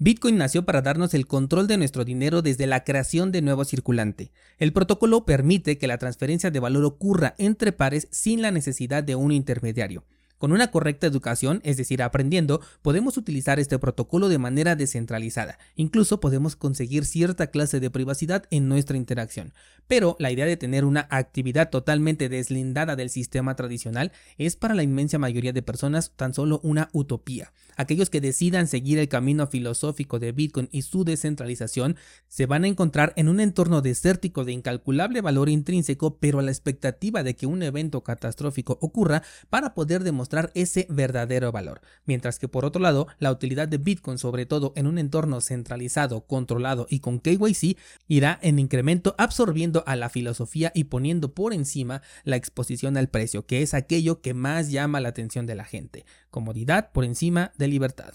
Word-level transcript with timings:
Bitcoin 0.00 0.36
nació 0.36 0.64
para 0.64 0.80
darnos 0.80 1.12
el 1.12 1.26
control 1.26 1.66
de 1.66 1.76
nuestro 1.76 2.04
dinero 2.04 2.40
desde 2.40 2.68
la 2.68 2.84
creación 2.84 3.32
de 3.32 3.42
nuevo 3.42 3.64
circulante. 3.64 4.30
El 4.58 4.72
protocolo 4.72 5.24
permite 5.24 5.76
que 5.76 5.88
la 5.88 5.98
transferencia 5.98 6.52
de 6.52 6.60
valor 6.60 6.84
ocurra 6.84 7.34
entre 7.36 7.72
pares 7.72 8.06
sin 8.12 8.40
la 8.40 8.52
necesidad 8.52 9.02
de 9.02 9.16
un 9.16 9.32
intermediario. 9.32 10.04
Con 10.38 10.52
una 10.52 10.70
correcta 10.70 11.08
educación, 11.08 11.60
es 11.64 11.76
decir, 11.76 12.00
aprendiendo, 12.00 12.60
podemos 12.80 13.16
utilizar 13.16 13.58
este 13.58 13.78
protocolo 13.80 14.28
de 14.28 14.38
manera 14.38 14.76
descentralizada. 14.76 15.58
Incluso 15.74 16.20
podemos 16.20 16.54
conseguir 16.54 17.04
cierta 17.04 17.48
clase 17.48 17.80
de 17.80 17.90
privacidad 17.90 18.44
en 18.50 18.68
nuestra 18.68 18.96
interacción. 18.96 19.52
Pero 19.88 20.14
la 20.20 20.30
idea 20.30 20.46
de 20.46 20.56
tener 20.56 20.84
una 20.84 21.08
actividad 21.10 21.70
totalmente 21.70 22.28
deslindada 22.28 22.94
del 22.94 23.10
sistema 23.10 23.56
tradicional 23.56 24.12
es 24.36 24.54
para 24.54 24.74
la 24.74 24.84
inmensa 24.84 25.18
mayoría 25.18 25.52
de 25.52 25.62
personas 25.62 26.12
tan 26.14 26.34
solo 26.34 26.60
una 26.62 26.88
utopía. 26.92 27.52
Aquellos 27.76 28.10
que 28.10 28.20
decidan 28.20 28.68
seguir 28.68 28.98
el 28.98 29.08
camino 29.08 29.46
filosófico 29.46 30.18
de 30.18 30.32
Bitcoin 30.32 30.68
y 30.70 30.82
su 30.82 31.04
descentralización 31.04 31.96
se 32.28 32.46
van 32.46 32.64
a 32.64 32.68
encontrar 32.68 33.12
en 33.16 33.28
un 33.28 33.40
entorno 33.40 33.82
desértico 33.82 34.44
de 34.44 34.52
incalculable 34.52 35.20
valor 35.20 35.48
intrínseco, 35.48 36.18
pero 36.18 36.38
a 36.38 36.42
la 36.42 36.50
expectativa 36.50 37.22
de 37.22 37.34
que 37.34 37.46
un 37.46 37.62
evento 37.62 38.02
catastrófico 38.02 38.78
ocurra 38.80 39.22
para 39.48 39.74
poder 39.74 40.04
demostrar 40.04 40.27
ese 40.54 40.86
verdadero 40.88 41.52
valor. 41.52 41.80
Mientras 42.04 42.38
que 42.38 42.48
por 42.48 42.64
otro 42.64 42.80
lado, 42.80 43.06
la 43.18 43.30
utilidad 43.30 43.68
de 43.68 43.78
Bitcoin, 43.78 44.18
sobre 44.18 44.46
todo 44.46 44.72
en 44.76 44.86
un 44.86 44.98
entorno 44.98 45.40
centralizado, 45.40 46.26
controlado 46.26 46.86
y 46.88 47.00
con 47.00 47.18
KYC, 47.18 47.76
irá 48.06 48.38
en 48.42 48.58
incremento 48.58 49.14
absorbiendo 49.18 49.84
a 49.86 49.96
la 49.96 50.08
filosofía 50.08 50.72
y 50.74 50.84
poniendo 50.84 51.34
por 51.34 51.52
encima 51.52 52.02
la 52.24 52.36
exposición 52.36 52.96
al 52.96 53.08
precio, 53.08 53.46
que 53.46 53.62
es 53.62 53.74
aquello 53.74 54.20
que 54.20 54.34
más 54.34 54.70
llama 54.70 55.00
la 55.00 55.08
atención 55.08 55.46
de 55.46 55.54
la 55.54 55.64
gente. 55.64 56.04
Comodidad 56.30 56.90
por 56.92 57.04
encima 57.04 57.52
de 57.56 57.68
libertad. 57.68 58.14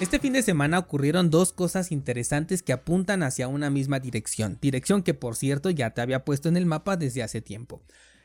Este 0.00 0.18
fin 0.18 0.32
de 0.32 0.42
semana 0.42 0.78
ocurrieron 0.78 1.28
dos 1.28 1.52
cosas 1.52 1.92
interesantes 1.92 2.62
que 2.62 2.72
apuntan 2.72 3.22
hacia 3.22 3.48
una 3.48 3.68
misma 3.68 4.00
dirección, 4.00 4.56
dirección 4.58 5.02
que 5.02 5.12
por 5.12 5.36
cierto 5.36 5.68
ya 5.68 5.90
te 5.90 6.00
había 6.00 6.24
puesto 6.24 6.48
en 6.48 6.56
el 6.56 6.64
mapa 6.64 6.96
desde 6.96 7.22
hace 7.22 7.42
tiempo. 7.42 7.82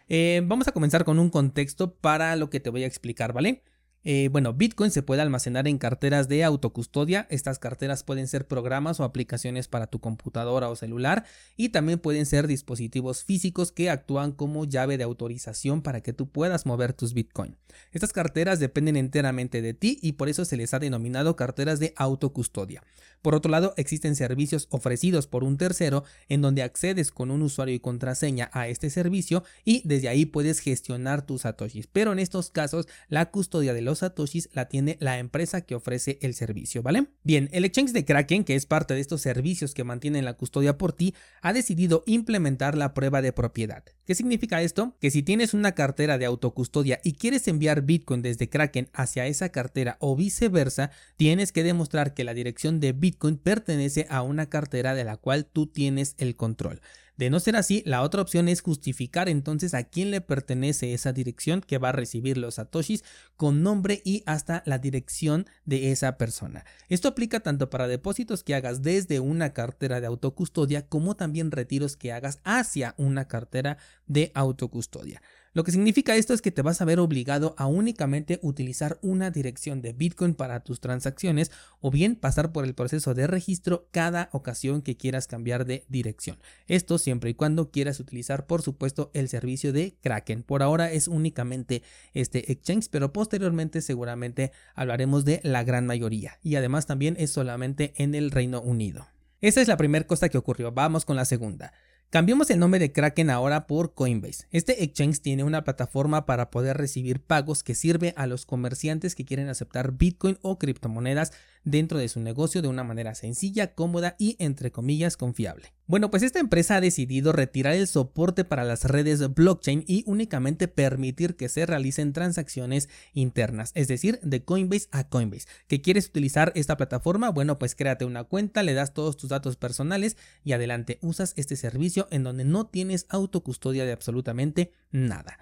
Eh, 0.08 0.42
vamos 0.46 0.70
a 0.70 0.72
comenzar 0.72 1.04
con 1.04 1.20
un 1.20 1.30
contexto 1.30 1.94
para 1.94 2.38
lo 2.38 2.50
que 2.50 2.62
te 2.62 2.70
voy 2.70 2.86
a 2.86 2.88
explicar, 2.88 3.34
¿vale? 3.34 3.62
Eh, 4.08 4.30
bueno, 4.32 4.54
Bitcoin 4.54 4.92
se 4.92 5.02
puede 5.02 5.24
almacenar 5.24 5.68
en 5.68 5.80
carteras 5.80 6.28
de 6.28 6.44
autocustodia. 6.44 7.26
Estas 7.32 7.58
carteras 7.58 8.04
pueden 8.04 8.28
ser 8.28 8.48
programas 8.48 9.00
o 9.00 9.04
aplicaciones 9.04 9.68
para 9.68 9.88
tu 9.88 10.00
computadora 10.00 10.70
o 10.70 10.76
celular 10.76 11.26
y 11.58 11.70
también 11.70 11.98
pueden 11.98 12.28
ser 12.28 12.46
dispositivos 12.46 13.24
físicos 13.24 13.72
que 13.72 13.90
actúan 13.90 14.32
como 14.32 14.66
llave 14.66 15.00
de 15.00 15.04
autorización 15.04 15.82
para 15.82 16.02
que 16.02 16.14
tú 16.14 16.30
puedas 16.30 16.68
mover 16.68 16.94
tus 16.94 17.16
Bitcoin. 17.16 17.58
Estas 17.92 18.14
carteras 18.14 18.60
dependen 18.60 18.96
enteramente 18.96 19.64
de 19.64 19.74
ti 19.74 19.98
y 20.04 20.14
por 20.14 20.30
eso 20.30 20.46
se 20.46 20.56
les 20.56 20.76
ha 20.76 20.80
denominado 20.80 21.36
carteras 21.36 21.80
de 21.80 21.94
autocustodia. 21.98 22.84
Por 23.24 23.34
otro 23.34 23.50
lado, 23.50 23.74
existen 23.76 24.16
servicios 24.16 24.68
ofrecidos 24.70 25.26
por 25.26 25.44
un 25.44 25.58
tercero 25.58 26.04
en 26.30 26.42
donde 26.42 26.62
accedes 26.62 27.10
con 27.10 27.32
un 27.32 27.42
usuario 27.42 27.74
y 27.74 27.80
contraseña 27.80 28.52
a 28.54 28.68
este 28.68 28.92
servicio 28.92 29.44
y 29.64 29.82
desde 29.84 30.10
ahí 30.10 30.28
puedes 30.28 30.60
gestionar 30.60 31.26
tus 31.26 31.42
satoshis. 31.42 31.88
Pero 31.88 32.12
en 32.12 32.20
estos 32.20 32.52
casos, 32.52 32.88
la 33.10 33.32
custodia 33.32 33.74
de 33.74 33.82
los 33.82 33.95
satoshis 33.96 34.50
la 34.54 34.68
tiene 34.68 34.98
la 35.00 35.20
empresa 35.20 35.62
que 35.62 35.76
ofrece 35.76 36.20
el 36.22 36.34
servicio, 36.34 36.84
¿vale? 36.84 37.08
Bien, 37.24 37.50
el 37.52 37.66
exchange 37.66 37.92
de 37.92 38.06
Kraken, 38.06 38.44
que 38.44 38.56
es 38.56 38.66
parte 38.66 38.94
de 38.94 39.00
estos 39.00 39.22
servicios 39.22 39.74
que 39.74 39.84
mantienen 39.84 40.26
la 40.26 40.34
custodia 40.34 40.78
por 40.78 40.94
ti, 40.94 41.14
ha 41.42 41.54
decidido 41.54 42.04
implementar 42.06 42.78
la 42.78 42.94
prueba 42.94 43.22
de 43.22 43.34
propiedad. 43.34 43.84
¿Qué 44.06 44.16
significa 44.16 44.62
esto? 44.62 44.96
Que 45.00 45.12
si 45.12 45.24
tienes 45.24 45.54
una 45.54 45.74
cartera 45.74 46.18
de 46.18 46.26
autocustodia 46.26 47.00
y 47.04 47.14
quieres 47.14 47.48
enviar 47.48 47.82
Bitcoin 47.82 48.22
desde 48.22 48.50
Kraken 48.50 48.90
hacia 48.94 49.26
esa 49.26 49.50
cartera 49.50 49.98
o 50.00 50.16
viceversa, 50.16 50.92
tienes 51.18 51.52
que 51.52 51.64
demostrar 51.64 52.14
que 52.14 52.24
la 52.24 52.34
dirección 52.34 52.80
de 52.80 52.92
Bitcoin 52.92 53.38
pertenece 53.38 54.06
a 54.10 54.22
una 54.22 54.48
cartera 54.48 54.94
de 54.94 55.04
la 55.04 55.18
cual 55.18 55.46
tú 55.46 55.68
tienes 55.68 56.16
el 56.18 56.36
control. 56.36 56.82
De 57.18 57.30
no 57.30 57.40
ser 57.40 57.56
así, 57.56 57.82
la 57.86 58.02
otra 58.02 58.22
opción 58.22 58.50
es 58.50 58.62
justificar 58.62 59.30
entonces 59.30 59.74
a 59.74 59.84
quién 59.84 60.12
le 60.12 60.20
pertenece 60.20 60.94
esa 60.94 61.14
dirección 61.14 61.62
que 61.62 61.78
va 61.78 61.90
a 61.90 61.94
recibir 61.94 62.38
los 62.38 62.56
satoshis 62.56 63.04
con 63.38 63.64
nombre 63.64 64.02
y 64.04 64.24
hasta 64.26 64.64
la 64.66 64.80
dirección 64.80 65.46
de 65.66 65.92
esa 65.92 66.18
persona. 66.18 66.66
Esto 66.90 67.08
aplica 67.08 67.40
tanto 67.40 67.70
para 67.70 67.88
depósitos 67.88 68.44
que 68.44 68.56
hagas 68.56 68.82
desde 68.82 69.20
una 69.22 69.54
cartera 69.54 70.02
de 70.02 70.08
autocustodia 70.08 70.88
como 70.88 71.16
también 71.16 71.52
retiros 71.52 71.96
que 71.96 72.12
hagas 72.12 72.40
hacia 72.44 72.96
una 72.98 73.28
cartera 73.28 73.78
de 74.08 74.32
autocustodia. 74.34 75.22
Lo 75.56 75.64
que 75.64 75.72
significa 75.72 76.18
esto 76.18 76.34
es 76.34 76.42
que 76.42 76.52
te 76.52 76.62
vas 76.62 76.82
a 76.82 76.86
ver 76.86 77.00
obligado 77.00 77.56
a 77.58 77.66
únicamente 77.66 78.40
utilizar 78.42 79.00
una 79.02 79.32
dirección 79.32 79.82
de 79.82 79.94
Bitcoin 79.94 80.36
para 80.36 80.60
tus 80.60 80.82
transacciones 80.82 81.50
o 81.80 81.92
bien 81.92 82.18
pasar 82.18 82.52
por 82.52 82.66
el 82.66 82.76
proceso 82.76 83.14
de 83.14 83.26
registro 83.26 83.88
cada 83.92 84.28
ocasión 84.34 84.82
que 84.82 84.98
quieras 84.98 85.28
cambiar 85.28 85.66
de 85.66 85.86
dirección. 85.88 86.40
Esto 86.68 86.98
siempre 86.98 87.30
y 87.30 87.36
cuando 87.36 87.72
quieras 87.72 88.02
utilizar 88.02 88.48
por 88.48 88.64
supuesto 88.64 89.12
el 89.14 89.30
servicio 89.30 89.72
de 89.72 89.96
Kraken. 90.02 90.44
Por 90.44 90.62
ahora 90.62 90.92
es 90.92 91.08
únicamente 91.08 91.84
este 92.14 92.52
exchange, 92.52 92.90
pero 92.92 93.14
posteriormente 93.14 93.82
seguramente 93.82 94.52
hablaremos 94.74 95.24
de 95.24 95.40
la 95.42 95.64
gran 95.64 95.88
mayoría 95.88 96.38
y 96.44 96.58
además 96.58 96.86
también 96.86 97.16
es 97.18 97.32
solamente 97.32 97.94
en 97.96 98.14
el 98.14 98.32
Reino 98.32 98.60
Unido. 98.60 99.08
Esa 99.40 99.62
es 99.62 99.70
la 99.70 99.78
primera 99.78 100.06
cosa 100.06 100.28
que 100.28 100.38
ocurrió. 100.38 100.74
Vamos 100.74 101.06
con 101.06 101.16
la 101.16 101.24
segunda. 101.24 101.72
Cambiemos 102.10 102.50
el 102.50 102.60
nombre 102.60 102.80
de 102.80 102.92
Kraken 102.94 103.30
ahora 103.30 103.68
por 103.68 103.94
Coinbase. 103.94 104.46
Este 104.52 104.84
exchange 104.84 105.20
tiene 105.20 105.44
una 105.44 105.64
plataforma 105.64 106.26
para 106.26 106.50
poder 106.50 106.78
recibir 106.78 107.22
pagos 107.22 107.62
que 107.62 107.76
sirve 107.76 108.14
a 108.16 108.26
los 108.26 108.46
comerciantes 108.46 109.16
que 109.16 109.26
quieren 109.26 109.50
aceptar 109.50 109.92
Bitcoin 109.92 110.38
o 110.42 110.58
criptomonedas 110.58 111.34
dentro 111.66 111.98
de 111.98 112.08
su 112.08 112.20
negocio 112.22 112.62
de 112.62 112.68
una 112.70 112.84
manera 112.84 113.16
sencilla, 113.16 113.74
cómoda 113.74 114.16
y 114.18 114.38
entre 114.40 114.72
comillas 114.72 115.18
confiable. 115.18 115.74
Bueno, 115.88 116.10
pues 116.10 116.24
esta 116.24 116.40
empresa 116.40 116.78
ha 116.78 116.82
decidido 116.82 117.32
retirar 117.32 117.74
el 117.74 117.88
soporte 117.88 118.44
para 118.44 118.64
las 118.64 118.86
redes 118.86 119.34
blockchain 119.34 119.84
y 119.86 120.04
únicamente 120.08 120.68
permitir 120.68 121.36
que 121.36 121.50
se 121.50 121.66
realicen 121.66 122.14
transacciones 122.14 122.90
internas, 123.14 123.72
es 123.76 123.88
decir, 123.88 124.20
de 124.24 124.44
Coinbase 124.44 124.88
a 124.92 125.10
Coinbase. 125.10 125.48
¿Que 125.68 125.82
quieres 125.82 126.08
utilizar 126.08 126.52
esta 126.56 126.78
plataforma? 126.78 127.30
Bueno, 127.30 127.60
pues 127.60 127.76
créate 127.76 128.06
una 128.06 128.24
cuenta, 128.24 128.64
le 128.64 128.74
das 128.74 128.94
todos 128.94 129.18
tus 129.18 129.30
datos 129.30 129.58
personales 129.58 130.18
y 130.44 130.54
adelante 130.54 130.98
usas 131.02 131.34
este 131.36 131.56
servicio 131.56 132.08
en 132.10 132.24
donde 132.24 132.46
no 132.46 132.66
tienes 132.68 133.06
autocustodia 133.10 133.86
de 133.86 133.92
absolutamente 133.92 134.72
nada. 134.92 135.38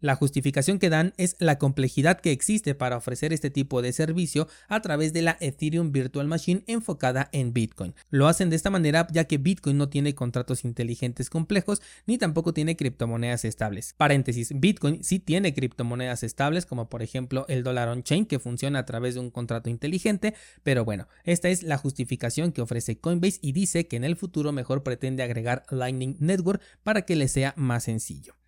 La 0.00 0.16
justificación 0.16 0.78
que 0.78 0.88
dan 0.88 1.12
es 1.18 1.36
la 1.40 1.58
complejidad 1.58 2.20
que 2.20 2.32
existe 2.32 2.74
para 2.74 2.96
ofrecer 2.96 3.34
este 3.34 3.50
tipo 3.50 3.82
de 3.82 3.92
servicio 3.92 4.48
a 4.68 4.80
través 4.80 5.12
de 5.12 5.20
la 5.20 5.36
Ethereum 5.40 5.92
Virtual 5.92 6.26
Machine 6.26 6.64
enfocada 6.66 7.28
en 7.32 7.52
Bitcoin. 7.52 7.94
Lo 8.08 8.26
hacen 8.26 8.48
de 8.48 8.56
esta 8.56 8.70
manera 8.70 9.06
ya 9.12 9.24
que 9.24 9.36
Bitcoin 9.36 9.76
no 9.76 9.90
tiene 9.90 10.14
contratos 10.14 10.64
inteligentes 10.64 11.28
complejos 11.28 11.82
ni 12.06 12.16
tampoco 12.16 12.54
tiene 12.54 12.76
criptomonedas 12.76 13.44
estables. 13.44 13.94
Paréntesis, 13.98 14.58
Bitcoin 14.58 15.04
sí 15.04 15.18
tiene 15.18 15.52
criptomonedas 15.52 16.22
estables 16.22 16.64
como 16.64 16.88
por 16.88 17.02
ejemplo 17.02 17.44
el 17.48 17.62
dólar 17.62 17.88
on-chain 17.88 18.24
que 18.24 18.38
funciona 18.38 18.78
a 18.78 18.86
través 18.86 19.14
de 19.14 19.20
un 19.20 19.30
contrato 19.30 19.68
inteligente, 19.68 20.34
pero 20.62 20.86
bueno, 20.86 21.08
esta 21.24 21.50
es 21.50 21.62
la 21.62 21.76
justificación 21.76 22.52
que 22.52 22.62
ofrece 22.62 22.98
Coinbase 22.98 23.38
y 23.42 23.52
dice 23.52 23.86
que 23.86 23.96
en 23.96 24.04
el 24.04 24.16
futuro 24.16 24.50
mejor 24.52 24.82
pretende 24.82 25.22
agregar 25.22 25.64
Lightning 25.70 26.16
Network 26.20 26.62
para 26.82 27.02
que 27.02 27.16
le 27.16 27.28
sea 27.28 27.52
más 27.58 27.84
sencillo. 27.84 28.39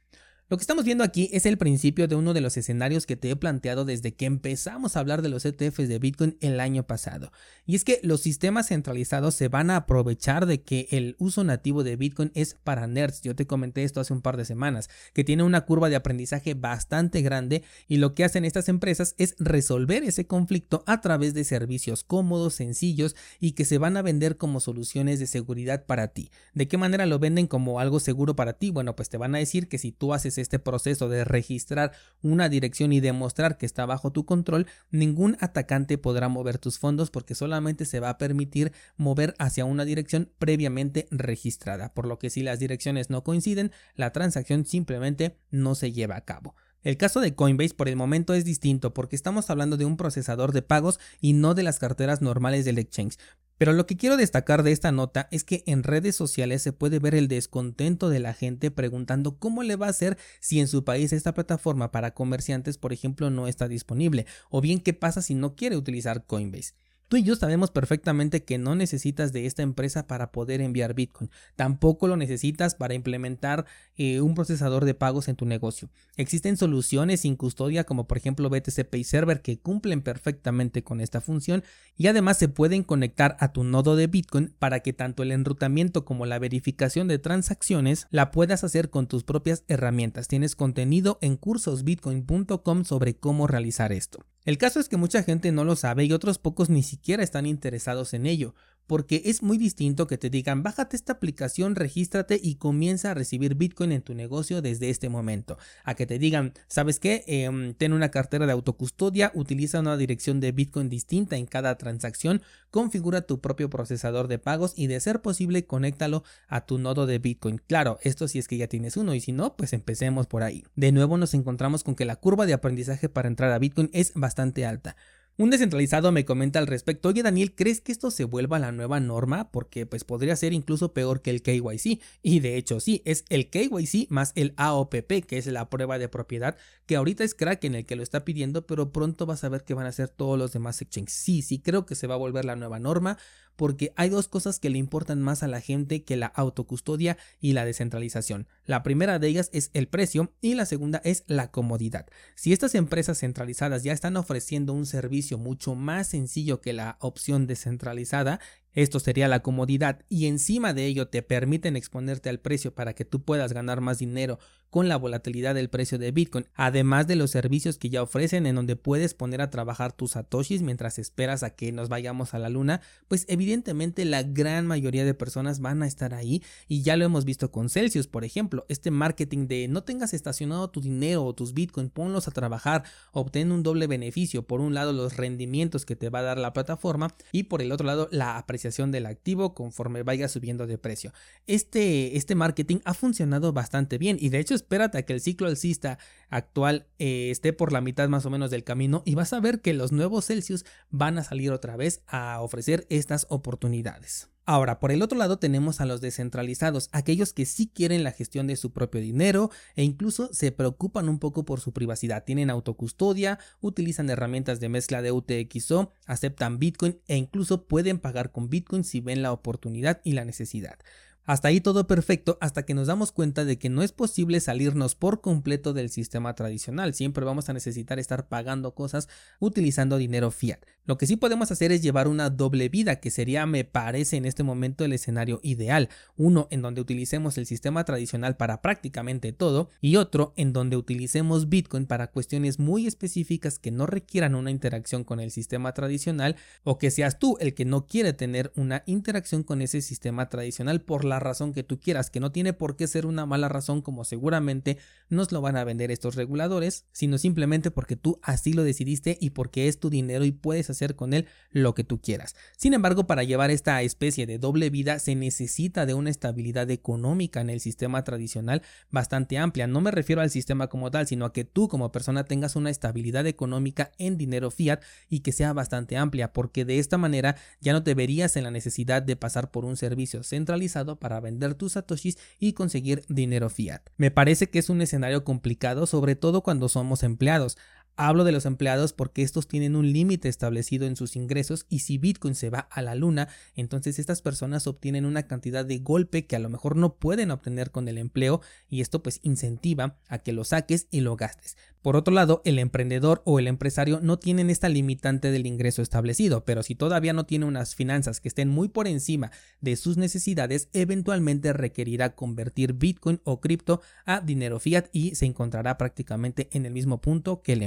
Lo 0.53 0.59
que 0.59 0.65
estamos 0.65 0.85
viendo 0.85 1.03
aquí 1.03 1.31
es 1.33 1.47
el 1.47 1.57
principio 1.57 2.09
de 2.09 2.15
uno 2.15 2.35
de 2.35 2.43
los 2.43 2.59
escenarios 2.59 3.07
que 3.07 3.17
te 3.17 3.31
he 3.31 3.37
planteado 3.37 3.87
desde 3.87 4.13
que 4.13 4.27
empezamos 4.27 4.95
a 4.95 5.01
hablar 5.01 5.23
de 5.23 5.31
los 5.31 5.47
ETFs 5.47 5.89
de 5.89 5.99
Bitcoin 5.99 6.37
el 6.43 6.61
año 6.61 6.87
pasado. 6.87 7.33
Y 7.65 7.75
es 7.75 7.85
que 7.85 8.01
los 8.03 8.21
sistemas 8.21 8.69
centralizados 8.69 9.35
se 9.35 9.49
van 9.49 9.71
a 9.71 9.77
aprovechar 9.77 10.45
de 10.45 10.61
que 10.61 10.89
el 10.91 11.17
uso 11.19 11.43
nativo 11.43 11.85
de 11.85 11.97
Bitcoin 11.97 12.33
es 12.35 12.53
para 12.53 12.87
nerds. 12.87 13.23
Yo 13.23 13.35
te 13.35 13.47
comenté 13.47 13.83
esto 13.83 13.99
hace 13.99 14.13
un 14.13 14.21
par 14.21 14.37
de 14.37 14.45
semanas, 14.45 14.91
que 15.15 15.25
tiene 15.25 15.43
una 15.43 15.63
curva 15.63 15.89
de 15.89 15.97
aprendizaje 15.97 16.53
bastante 16.53 17.23
grande 17.23 17.63
y 17.89 17.97
lo 17.97 18.15
que 18.15 18.25
hacen 18.25 18.45
estas 18.45 18.69
empresas 18.69 19.15
es 19.17 19.35
resolver 19.39 20.05
ese 20.05 20.27
conflicto 20.27 20.85
a 20.87 21.01
través 21.01 21.33
de 21.33 21.45
servicios 21.45 22.05
cómodos, 22.05 22.53
sencillos 22.53 23.17
y 23.41 23.53
que 23.53 23.65
se 23.65 23.79
van 23.79 23.97
a 23.97 24.03
vender 24.03 24.37
como 24.37 24.61
soluciones 24.61 25.19
de 25.19 25.29
seguridad 25.29 25.87
para 25.87 26.09
ti. 26.09 26.31
¿De 26.53 26.69
qué 26.69 26.77
manera 26.77 27.07
lo 27.07 27.19
venden 27.19 27.47
como 27.47 27.81
algo 27.81 28.01
seguro 28.01 28.37
para 28.37 28.59
ti? 28.59 28.71
Bueno, 28.71 28.95
pues 28.95 29.09
te 29.09 29.17
van 29.17 29.35
a 29.35 29.39
decir 29.39 29.69
que 29.69 29.79
si 29.79 29.93
tú 29.93 30.13
haces 30.13 30.42
este 30.43 30.59
proceso 30.59 31.09
de 31.09 31.25
registrar 31.25 31.93
una 32.21 32.49
dirección 32.49 32.93
y 32.93 33.01
demostrar 33.01 33.57
que 33.57 33.67
está 33.67 33.87
bajo 33.87 34.13
tu 34.13 34.27
control, 34.27 34.67
ningún 34.91 35.37
atacante 35.41 35.99
podrá 35.99 36.29
mover 36.29 36.59
tus 36.59 36.79
fondos 36.79 37.11
porque 37.11 37.35
solamente 37.35 37.85
se 37.85 38.01
va 38.01 38.11
a 38.11 38.19
permitir 38.19 38.73
mover 38.97 39.35
hacia 39.39 39.65
una 39.65 39.85
dirección 39.85 40.31
previamente 40.39 41.07
registrada, 41.11 41.95
por 41.95 42.07
lo 42.07 42.19
que 42.19 42.31
si 42.31 42.43
las 42.43 42.59
direcciones 42.59 43.11
no 43.11 43.25
coinciden, 43.25 43.73
la 43.95 44.13
transacción 44.13 44.67
simplemente 44.67 45.39
no 45.51 45.75
se 45.75 45.93
lleva 45.93 46.17
a 46.17 46.25
cabo. 46.25 46.55
El 46.83 46.97
caso 46.97 47.21
de 47.21 47.35
Coinbase 47.37 47.75
por 47.75 47.89
el 47.89 47.95
momento 47.95 48.35
es 48.35 48.45
distinto 48.45 48.93
porque 48.93 49.15
estamos 49.15 49.51
hablando 49.51 49.77
de 49.77 49.85
un 49.85 49.97
procesador 49.97 50.53
de 50.53 50.63
pagos 50.63 50.99
y 51.21 51.33
no 51.33 51.55
de 51.55 51.63
las 51.63 51.79
carteras 51.79 52.23
normales 52.23 52.65
del 52.65 52.79
exchange. 52.79 53.19
Pero 53.59 53.73
lo 53.73 53.87
que 53.87 53.97
quiero 53.97 54.17
destacar 54.17 54.63
de 54.63 54.73
esta 54.73 54.93
nota 54.93 55.29
es 55.31 55.45
que 55.45 55.63
en 55.67 55.83
redes 55.83 56.17
sociales 56.17 56.63
se 56.63 56.73
puede 56.73 56.99
ver 56.99 57.15
el 57.15 57.29
descontento 57.29 58.09
de 58.09 58.21
la 58.21 58.35
gente 58.35 58.71
preguntando 58.71 59.39
cómo 59.39 59.63
le 59.63 59.77
va 59.77 59.87
a 59.87 59.91
hacer 59.91 60.19
si 60.41 60.61
en 60.61 60.69
su 60.69 60.85
país 60.85 61.13
esta 61.13 61.35
plataforma 61.35 61.93
para 61.93 62.15
comerciantes, 62.15 62.79
por 62.79 62.93
ejemplo, 62.93 63.31
no 63.31 63.47
está 63.47 63.69
disponible, 63.69 64.27
o 64.51 64.61
bien 64.61 64.81
qué 64.81 64.95
pasa 64.95 65.23
si 65.23 65.35
no 65.35 65.55
quiere 65.55 65.77
utilizar 65.77 66.27
Coinbase. 66.27 66.75
Tú 67.09 67.19
y 67.19 67.23
yo 67.23 67.37
sabemos 67.37 67.71
perfectamente 67.71 68.43
que 68.43 68.57
no 68.57 68.75
necesitas 68.75 69.33
de 69.35 69.45
esta 69.45 69.63
empresa 69.63 70.07
para 70.07 70.33
poder 70.33 70.63
enviar 70.63 70.95
Bitcoin. 70.95 71.31
Tampoco 71.57 72.09
lo 72.09 72.17
necesitas 72.17 72.75
para 72.75 72.95
implementar 72.95 73.67
eh, 73.97 74.23
un 74.23 74.35
procesador 74.35 74.87
de 74.87 74.95
pagos 74.95 75.29
en 75.29 75.37
tu 75.37 75.45
negocio. 75.45 75.91
Existen 76.17 76.57
soluciones 76.57 77.21
sin 77.21 77.37
custodia 77.37 77.85
como 77.85 78.07
por 78.07 78.17
ejemplo 78.17 78.49
BTC 78.49 78.89
Pay 78.89 79.05
Server 79.05 79.43
que 79.43 79.59
cumplen 79.59 80.01
perfectamente 80.01 80.83
con 80.83 81.01
esta 81.01 81.21
función 81.21 81.63
y 81.97 82.07
además 82.07 82.39
se 82.39 82.49
pueden 82.49 82.83
conectar 82.83 83.37
a 83.41 83.53
tu 83.53 83.63
nodo 83.63 83.95
de 83.95 84.07
Bitcoin 84.07 84.55
para 84.59 84.81
que 84.81 84.95
tanto 84.95 85.23
el 85.23 85.33
enrutamiento 85.33 86.07
como 86.07 86.25
la 86.25 86.39
verificación 86.39 87.09
de 87.09 87.19
transacciones 87.19 88.07
la 88.11 88.31
puedas 88.31 88.65
hacer 88.65 88.91
con 88.91 89.07
tus 89.07 89.23
propias 89.25 89.65
herramientas. 89.69 90.29
Tienes 90.29 90.57
contenido 90.57 91.19
en 91.21 91.37
cursosbitcoin.com 91.37 92.85
sobre 92.85 93.17
cómo 93.17 93.47
realizar 93.47 93.93
esto. 93.93 94.25
El 94.45 94.59
caso 94.59 94.81
es 94.81 94.89
que 94.89 94.97
mucha 94.97 95.23
gente 95.23 95.53
no 95.53 95.65
lo 95.65 95.77
sabe 95.77 96.05
y 96.05 96.13
otros 96.13 96.39
pocos 96.39 96.69
ni 96.69 96.83
siquiera 96.83 97.23
están 97.23 97.47
interesados 97.47 98.13
en 98.13 98.27
ello, 98.27 98.55
porque 98.87 99.23
es 99.27 99.43
muy 99.43 99.59
distinto 99.59 100.07
que 100.07 100.19
te 100.19 100.31
digan 100.31 100.63
bájate 100.63 100.97
esta 100.97 101.15
aplicación, 101.15 101.77
regístrate 101.77 102.41
y 102.43 102.57
comienza 102.57 103.11
a 103.11 103.15
recibir 103.15 103.55
Bitcoin 103.55 103.93
en 103.93 104.03
tu 104.03 104.15
negocio 104.15 104.63
desde 104.63 104.91
este 104.91 105.09
momento, 105.09 105.59
a 105.85 105.95
que 105.95 106.07
te 106.07 106.19
digan, 106.19 106.53
¿sabes 106.69 106.99
qué? 106.99 107.25
Em, 107.27 107.75
ten 107.75 107.93
una 107.93 108.11
cartera 108.11 108.47
de 108.47 108.53
autocustodia, 108.53 109.33
utiliza 109.35 109.81
una 109.81 109.97
dirección 109.97 110.41
de 110.41 110.53
Bitcoin 110.53 110.89
distinta 110.89 111.37
en 111.37 111.47
cada 111.47 111.77
transacción, 111.77 112.43
configura 112.71 113.23
tu 113.23 113.41
propio 113.41 113.71
procesador 113.71 114.29
de 114.29 114.39
pagos 114.39 114.73
y 114.77 114.87
de 114.87 115.01
ser 115.01 115.23
posible 115.23 115.67
conéctalo 115.67 116.25
a 116.49 116.67
tu 116.67 116.79
nodo 116.79 117.07
de 117.07 117.19
Bitcoin. 117.19 117.59
Claro, 117.59 117.99
esto 118.03 118.29
si 118.29 118.39
es 118.39 118.49
que 118.49 118.57
ya 118.57 118.67
tienes 118.67 118.97
uno 118.97 119.15
y 119.15 119.21
si 119.21 119.33
no, 119.33 119.57
pues 119.57 119.73
empecemos 119.73 120.27
por 120.27 120.43
ahí. 120.43 120.65
De 120.75 120.93
nuevo 120.93 121.17
nos 121.17 121.35
encontramos 121.35 121.85
con 121.85 121.95
que 121.95 122.05
la 122.05 122.17
curva 122.17 122.47
de 122.47 122.55
aprendizaje 122.55 123.09
para 123.09 123.29
entrar 123.29 123.53
a 123.53 123.59
Bitcoin 123.59 123.91
es 123.93 124.13
bastante 124.15 124.67
alta. 124.67 124.97
Un 125.43 125.51
descentralizado 125.51 126.13
me 126.13 126.25
comenta 126.25 126.61
al 126.61 126.69
respecto, 126.69 127.09
oye 127.09 127.25
Daniel, 127.25 127.53
¿crees 127.53 127.81
que 127.81 127.91
esto 127.91 128.13
se 128.13 128.23
vuelva 128.23 128.61
la 128.61 128.71
nueva 128.71 129.01
norma? 129.01 129.51
Porque 129.51 129.87
pues 129.87 130.05
podría 130.05 130.37
ser 130.37 130.53
incluso 130.53 130.95
peor 130.95 131.21
que 131.21 131.31
el 131.31 131.43
KYC. 131.43 132.01
Y 132.23 132.39
de 132.39 132.57
hecho 132.57 132.79
sí, 132.79 133.03
es 133.05 133.25
el 133.29 133.51
KYC 133.51 134.09
más 134.09 134.31
el 134.37 134.55
AOPP, 134.57 135.27
que 135.27 135.39
es 135.39 135.49
la 135.49 135.69
prueba 135.69 135.99
de 135.99 136.09
propiedad, 136.09 136.57
que 136.87 136.95
ahorita 136.95 137.25
es 137.25 137.35
Kraken 137.35 137.75
el 137.75 137.87
que 137.87 137.97
lo 137.97 138.05
está 138.05 138.25
pidiendo, 138.25 138.69
pero 138.69 138.93
pronto 138.93 139.27
vas 139.27 139.43
a 139.43 139.49
ver 139.49 139.65
que 139.65 139.75
van 139.75 139.87
a 139.87 139.91
ser 139.91 140.11
todos 140.11 140.39
los 140.39 140.53
demás 140.53 140.81
exchanges. 140.81 141.17
Sí, 141.17 141.43
sí, 141.43 141.59
creo 141.59 141.87
que 141.87 141.97
se 141.97 142.07
va 142.07 142.15
a 142.15 142.19
volver 142.19 142.45
la 142.45 142.55
nueva 142.55 142.79
norma 142.79 143.19
porque 143.57 143.93
hay 143.97 144.09
dos 144.09 144.29
cosas 144.29 144.59
que 144.59 144.71
le 144.71 144.79
importan 144.79 145.21
más 145.21 145.43
a 145.43 145.49
la 145.49 145.61
gente 145.61 146.05
que 146.05 146.17
la 146.17 146.27
autocustodia 146.27 147.17
y 147.41 147.53
la 147.53 147.65
descentralización. 147.65 148.49
La 148.65 148.83
primera 148.83 149.19
de 149.19 149.29
ellas 149.29 149.51
es 149.53 149.71
el 149.73 149.89
precio 149.89 150.33
y 150.41 150.55
la 150.55 150.67
segunda 150.67 151.01
es 151.05 151.25
la 151.27 151.51
comodidad. 151.51 152.07
Si 152.35 152.53
estas 152.53 152.75
empresas 152.75 153.19
centralizadas 153.19 153.83
ya 153.83 153.93
están 153.93 154.17
ofreciendo 154.17 154.73
un 154.73 154.87
servicio 154.87 155.39
mucho 155.39 155.75
más 155.75 156.09
sencillo 156.09 156.61
que 156.61 156.73
la 156.73 156.97
opción 157.01 157.47
descentralizada, 157.47 158.41
esto 158.75 159.01
sería 159.01 159.29
la 159.29 159.43
comodidad 159.43 160.01
y 160.09 160.27
encima 160.27 160.73
de 160.73 160.87
ello 160.87 161.09
te 161.09 161.23
permiten 161.23 161.77
exponerte 161.77 162.29
al 162.29 162.41
precio 162.41 162.75
para 162.75 162.95
que 162.95 163.05
tú 163.05 163.23
puedas 163.23 163.53
ganar 163.53 163.81
más 163.81 163.99
dinero 163.99 164.39
con 164.73 164.89
la 164.89 164.97
volatilidad 164.97 165.55
del 165.55 165.69
precio 165.69 165.99
de 165.99 166.13
Bitcoin, 166.13 166.47
además 166.55 167.07
de 167.07 167.15
los 167.15 167.31
servicios 167.31 167.77
que 167.77 167.91
ya 167.91 168.03
ofrecen 168.03 168.47
en 168.47 168.55
donde 168.55 168.75
puedes 168.75 169.13
poner 169.13 169.43
a 169.43 169.51
trabajar 169.51 169.93
tus 169.93 170.13
satoshis 170.13 170.63
mientras 170.63 170.99
esperas 170.99 171.43
a 171.43 171.51
que 171.51 171.73
nos 171.73 171.91
vayamos 171.91 172.33
a 172.33 172.39
la 172.39 172.49
luna, 172.49 172.81
pues 173.07 173.27
evidentemente 173.29 174.07
la 174.07 174.23
gran 174.23 174.67
mayoría 174.67 175.05
de 175.05 175.13
personas 175.13 175.61
van 175.61 175.83
a 175.83 175.87
estar 175.87 176.15
ahí 176.15 176.43
y 176.69 176.81
ya 176.81 176.97
lo 176.97 177.05
hemos 177.05 177.27
visto 177.27 177.53
con 177.53 177.69
Celsius, 177.69 178.07
por 178.07 178.25
ejemplo, 178.25 178.65
este 178.71 178.91
marketing 178.91 179.47
de 179.47 179.69
no 179.69 179.85
tengas 179.85 180.15
estacionado 180.15 180.71
tu 180.71 180.81
dinero 180.81 181.23
o 181.23 181.35
tus 181.35 181.53
Bitcoin, 181.53 181.91
ponlos 181.91 182.27
a 182.27 182.31
trabajar, 182.31 182.85
obtén 183.13 183.53
un 183.53 183.63
doble 183.63 183.87
beneficio, 183.87 184.47
por 184.47 184.63
un 184.63 184.73
lado 184.73 184.95
los 184.95 185.19
rendimientos 185.19 185.85
que 185.85 185.97
te 185.97 186.09
va 186.09 186.21
a 186.21 186.23
dar 186.23 186.39
la 186.39 186.55
plataforma 186.55 187.15
y 187.31 187.43
por 187.43 187.61
el 187.61 187.73
otro 187.73 187.87
lado 187.87 188.09
la 188.11 188.39
del 188.71 189.07
activo 189.07 189.55
conforme 189.55 190.03
vaya 190.03 190.29
subiendo 190.29 190.67
de 190.67 190.79
precio. 190.79 191.13
Este, 191.47 192.17
este 192.17 192.35
marketing 192.35 192.79
ha 192.85 192.95
funcionado 192.95 193.53
bastante 193.53 193.99
bien 193.99 194.17
y 194.21 194.29
de 194.29 194.39
hecho 194.39 194.55
espérate 194.55 194.99
a 194.99 195.03
que 195.03 195.13
el 195.13 195.21
ciclo 195.21 195.49
alcista 195.49 195.99
actual 196.29 196.87
eh, 196.99 197.31
esté 197.31 197.53
por 197.53 197.73
la 197.73 197.81
mitad 197.81 198.09
más 198.09 198.27
o 198.27 198.31
menos 198.31 198.51
del 198.51 198.65
camino 198.65 199.03
y 199.05 199.15
vas 199.15 199.33
a 199.33 199.41
ver 199.41 199.61
que 199.61 199.75
los 199.75 199.93
nuevos 199.93 200.27
Celsius 200.27 200.65
van 200.91 201.19
a 201.19 201.25
salir 201.25 201.53
otra 201.53 201.77
vez 201.77 202.03
a 202.07 202.41
ofrecer 202.41 202.87
estas 202.89 203.27
oportunidades. 203.29 204.29
Ahora, 204.45 204.81
por 204.81 204.91
el 204.91 205.03
otro 205.03 205.17
lado 205.17 205.39
tenemos 205.39 205.81
a 205.81 205.87
los 205.87 206.01
descentralizados, 206.01 206.89
aquellos 206.91 207.33
que 207.33 207.47
sí 207.47 207.71
quieren 207.73 208.03
la 208.03 208.11
gestión 208.11 208.49
de 208.49 208.57
su 208.57 208.73
propio 208.73 209.01
dinero 209.01 209.51
e 209.77 209.85
incluso 209.85 210.31
se 210.33 210.51
preocupan 210.51 211.09
un 211.09 211.21
poco 211.21 211.45
por 211.45 211.61
su 211.61 211.73
privacidad. 211.73 212.25
Tienen 212.25 212.51
autocustodia, 212.51 213.39
utilizan 213.61 214.11
herramientas 214.11 214.59
de 214.59 214.69
mezcla 214.69 215.01
de 215.01 215.13
UTXO, 215.13 215.93
aceptan 216.07 216.59
Bitcoin 216.59 217.01
e 217.07 217.17
incluso 217.17 217.69
pueden 217.69 218.01
pagar 218.01 218.33
con 218.33 218.51
Bitcoin 218.51 218.83
si 218.83 219.01
ven 219.01 219.23
la 219.23 219.33
oportunidad 219.33 220.01
y 220.03 220.13
la 220.13 220.25
necesidad. 220.25 220.77
Hasta 221.25 221.49
ahí 221.49 221.61
todo 221.61 221.87
perfecto 221.87 222.37
hasta 222.41 222.65
que 222.65 222.75
nos 222.75 222.89
damos 222.89 223.13
cuenta 223.13 223.45
de 223.45 223.57
que 223.57 223.69
no 223.69 223.83
es 223.83 223.93
posible 223.93 224.41
salirnos 224.41 224.97
por 224.97 225.21
completo 225.21 225.73
del 225.73 225.89
sistema 225.89 226.35
tradicional. 226.35 226.95
Siempre 226.95 227.25
vamos 227.25 227.49
a 227.49 227.53
necesitar 227.53 228.01
estar 228.01 228.27
pagando 228.27 228.75
cosas 228.75 229.09
utilizando 229.39 229.99
dinero 229.99 230.33
fiat. 230.33 230.59
Lo 230.85 230.99
que 230.99 231.07
sí 231.07 231.15
podemos 231.15 231.53
hacer 231.53 231.71
es 231.71 231.81
llevar 231.81 232.09
una 232.09 232.29
doble 232.29 232.69
vida, 232.69 232.97
que 232.97 233.13
sería, 233.13 233.47
me 233.47 233.63
parece, 233.65 234.17
en 234.17 234.25
este 234.25 234.43
momento 234.43 234.85
el 234.85 234.93
escenario 234.93 235.39
ideal. 235.45 235.89
Uno 236.17 236.49
en 236.51 236.61
donde 236.61 236.81
utilicemos 236.81 237.39
el 237.39 237.47
sistema 237.47 237.85
tradicional 237.85 238.37
para 238.37 238.61
prácticamente 238.61 239.33
todo 239.33 239.71
y 239.81 239.95
otro 239.95 240.33
en 240.37 240.53
donde 240.53 240.77
utilicemos 240.77 241.49
Bitcoin 241.49 241.87
para 241.87 242.09
cuestiones 242.09 242.59
muy 242.59 242.89
específicas 242.89 243.61
que 243.61 243.71
no 243.71 243.87
requieran 243.87 244.35
una 244.35 244.51
interacción 244.51 245.05
con 245.05 245.21
el 245.21 245.31
sistema 245.31 245.73
tradicional 245.73 246.35
o 246.65 246.79
que 246.79 246.91
seas 246.91 247.21
tú 247.21 247.37
el 247.39 247.55
que 247.55 247.65
no 247.65 247.87
quiere 247.87 248.13
tener 248.13 248.53
una 248.57 248.83
interacción 248.87 249.45
con 249.45 249.63
ese 249.63 249.83
sistema 249.83 250.29
tradicional 250.29 250.81
por 250.81 251.05
la 251.05 251.12
razón 251.19 251.53
que 251.53 251.63
tú 251.63 251.81
quieras, 251.81 252.11
que 252.11 252.21
no 252.21 252.33
tiene 252.33 252.53
por 252.53 252.77
qué 252.77 252.87
ser 252.87 253.07
una 253.07 253.27
mala 253.27 253.49
razón 253.49 253.83
como 253.83 254.05
seguramente 254.05 254.79
nos 255.09 255.33
lo 255.33 255.41
van 255.41 255.57
a 255.57 255.65
vender 255.65 255.91
estos 255.91 256.15
reguladores, 256.15 256.87
sino 256.93 257.19
simplemente 257.19 257.71
porque 257.71 257.97
tú 257.97 258.19
así 258.23 258.53
lo 258.53 258.65
decidiste 258.65 259.19
y 259.21 259.31
porque 259.31 259.69
es 259.69 259.79
tu 259.81 259.91
dinero 259.91 260.25
y 260.25 260.33
puedes 260.33 260.71
hacer 260.71 260.97
con 260.97 261.13
él 261.13 261.27
lo 261.51 261.75
que 261.75 261.85
tú 261.85 262.01
quieras. 262.01 262.35
Sin 262.57 262.75
embargo, 262.75 263.07
para 263.07 263.25
llevar 263.25 263.51
esta 263.51 263.83
especie 263.83 264.27
de 264.27 264.39
doble 264.39 264.71
vida 264.71 264.99
se 264.99 265.15
necesita 265.15 265.87
de 265.87 265.95
una 265.95 266.11
estabilidad 266.11 266.71
económica 266.71 267.41
en 267.41 267.51
el 267.51 267.61
sistema 267.61 268.05
tradicional 268.05 268.63
bastante 268.91 269.39
amplia. 269.39 269.67
No 269.67 269.81
me 269.81 269.91
refiero 269.91 270.23
al 270.23 270.31
sistema 270.31 270.69
como 270.69 270.91
tal, 270.91 271.07
sino 271.07 271.25
a 271.25 271.33
que 271.33 271.45
tú 271.45 271.69
como 271.69 271.93
persona 271.93 272.25
tengas 272.25 272.57
una 272.57 272.71
estabilidad 272.71 273.27
económica 273.27 273.93
en 273.99 274.17
dinero 274.17 274.51
fiat 274.51 274.83
y 275.09 275.21
que 275.21 275.33
sea 275.33 275.53
bastante 275.53 275.97
amplia, 275.97 276.33
porque 276.33 276.65
de 276.65 276.79
esta 276.79 276.99
manera 276.99 277.37
ya 277.61 277.73
no 277.73 277.83
te 277.83 277.95
verías 277.95 278.37
en 278.37 278.45
la 278.45 278.51
necesidad 278.51 279.03
de 279.03 279.17
pasar 279.17 279.51
por 279.51 279.65
un 279.65 279.77
servicio 279.77 280.23
centralizado 280.23 280.97
para 281.03 281.19
vender 281.19 281.55
tus 281.55 281.73
satoshis 281.73 282.17
y 282.39 282.53
conseguir 282.53 283.05
dinero 283.09 283.51
fiat. 283.51 283.83
Me 283.97 284.13
parece 284.13 284.51
que 284.51 284.61
es 284.61 284.71
un 284.71 284.81
escenario 284.81 285.25
complicado, 285.25 285.87
sobre 285.87 286.15
todo 286.15 286.43
cuando 286.43 286.69
somos 286.69 287.03
empleados. 287.03 287.59
Hablo 287.97 288.25
de 288.25 288.33
los 288.33 288.47
empleados 288.47 288.95
porque 288.95 289.23
estos 289.23 289.47
tienen 289.47 289.77
un 289.77 289.93
límite 289.93 290.29
establecido 290.29 290.87
en 290.87 290.97
sus 290.97 291.15
ingresos 291.15 291.67
y 291.69 291.81
si 291.81 291.99
Bitcoin 291.99 292.35
se 292.35 292.49
va 292.49 292.61
a 292.71 292.81
la 292.81 292.95
luna, 292.95 293.29
entonces 293.55 293.99
estas 293.99 294.23
personas 294.23 294.67
obtienen 294.67 295.05
una 295.05 295.25
cantidad 295.25 295.65
de 295.65 295.79
golpe 295.79 296.27
que 296.27 296.37
a 296.37 296.39
lo 296.39 296.49
mejor 296.49 296.77
no 296.77 296.95
pueden 296.95 297.31
obtener 297.31 297.71
con 297.71 297.89
el 297.89 297.99
empleo 297.99 298.41
y 298.69 298.81
esto 298.81 299.03
pues 299.03 299.21
incentiva 299.23 299.99
a 300.09 300.19
que 300.19 300.33
lo 300.33 300.45
saques 300.45 300.87
y 300.91 301.01
lo 301.01 301.17
gastes. 301.17 301.57
Por 301.83 301.97
otro 301.97 302.15
lado, 302.15 302.43
el 302.45 302.61
emprendedor 302.61 303.23
o 303.25 303.41
el 303.41 303.49
empresario 303.49 303.99
no 304.01 304.19
tienen 304.19 304.51
esta 304.51 304.69
limitante 304.69 305.33
del 305.33 305.47
ingreso 305.47 305.83
establecido, 305.83 306.45
pero 306.45 306.63
si 306.63 306.77
todavía 306.77 307.13
no 307.13 307.27
tiene 307.27 307.45
unas 307.45 307.75
finanzas 307.75 308.21
que 308.21 308.29
estén 308.29 308.49
muy 308.49 308.69
por 308.69 308.87
encima 308.87 309.33
de 309.61 309.75
sus 309.75 309.97
necesidades, 309.97 310.69
eventualmente 310.73 311.53
requerirá 311.53 312.15
convertir 312.15 312.75
Bitcoin 312.75 313.21
o 313.25 313.41
cripto 313.41 313.81
a 314.07 314.21
dinero 314.21 314.61
fiat 314.61 314.87
y 314.93 315.17
se 315.17 315.27
encontrará 315.27 315.77
prácticamente 315.77 316.49
en 316.53 316.67
el 316.67 316.73
mismo 316.73 317.01
punto 317.01 317.43
que 317.43 317.53
el 317.53 317.63